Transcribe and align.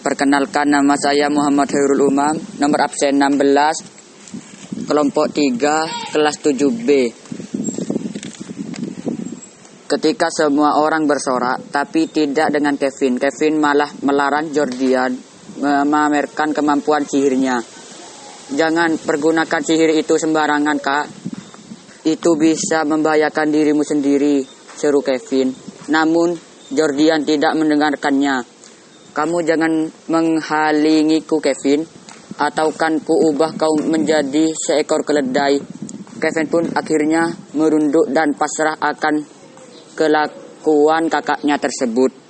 Perkenalkan 0.00 0.72
nama 0.72 0.96
saya 0.96 1.28
Muhammad 1.28 1.76
Hairul 1.76 2.08
Umam, 2.08 2.32
nomor 2.56 2.88
absen 2.88 3.20
16, 3.20 4.88
kelompok 4.88 5.28
3, 5.28 6.16
kelas 6.16 6.36
7B. 6.40 6.88
Ketika 9.84 10.32
semua 10.32 10.80
orang 10.80 11.04
bersorak, 11.04 11.68
tapi 11.68 12.08
tidak 12.08 12.48
dengan 12.48 12.80
Kevin. 12.80 13.20
Kevin 13.20 13.60
malah 13.60 13.92
melarang 14.00 14.48
Jordian 14.56 15.12
memamerkan 15.60 16.56
kemampuan 16.56 17.04
sihirnya. 17.04 17.60
Jangan 18.56 18.96
pergunakan 18.96 19.60
sihir 19.60 20.00
itu 20.00 20.16
sembarangan, 20.16 20.80
Kak. 20.80 21.06
Itu 22.08 22.40
bisa 22.40 22.88
membahayakan 22.88 23.52
dirimu 23.52 23.84
sendiri, 23.84 24.48
seru 24.80 25.04
Kevin. 25.04 25.52
Namun, 25.92 26.32
Jordian 26.72 27.20
tidak 27.28 27.52
mendengarkannya. 27.52 28.59
Kamu 29.10 29.42
jangan 29.42 29.90
menghalingiku, 30.06 31.42
Kevin. 31.42 31.82
Atau 32.40 32.72
kan 32.72 33.02
ku 33.02 33.12
ubah 33.30 33.52
kau 33.58 33.74
menjadi 33.84 34.54
seekor 34.54 35.04
keledai. 35.04 35.60
Kevin 36.20 36.46
pun 36.48 36.64
akhirnya 36.72 37.28
merunduk 37.56 38.08
dan 38.12 38.32
pasrah 38.36 38.76
akan 38.80 39.24
kelakuan 39.98 41.08
kakaknya 41.12 41.60
tersebut. 41.60 42.29